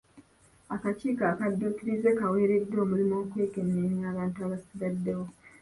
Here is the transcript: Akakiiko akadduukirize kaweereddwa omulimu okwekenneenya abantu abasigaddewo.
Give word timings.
Akakiiko 0.75 1.23
akadduukirize 1.33 2.09
kaweereddwa 2.19 2.77
omulimu 2.85 3.13
okwekenneenya 3.23 4.05
abantu 4.11 4.37
abasigaddewo. 4.45 5.25